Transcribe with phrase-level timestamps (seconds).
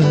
[0.00, 0.04] I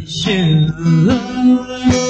[0.00, 2.03] miss you.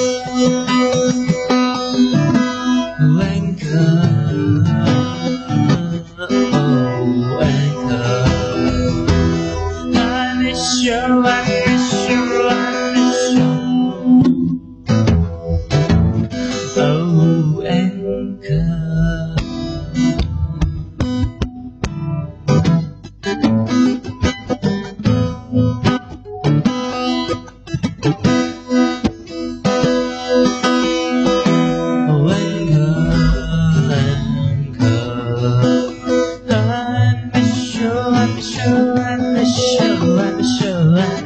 [39.45, 41.24] I miss you, I miss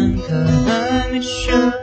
[0.00, 1.79] anchor, anchor, I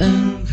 [0.00, 0.43] Anchor,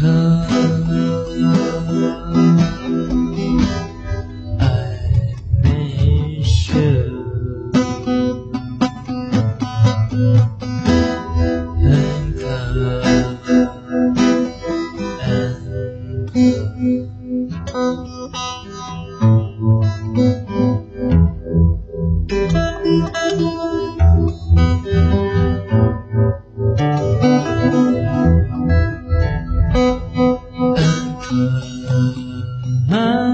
[32.71, 33.30] Mama.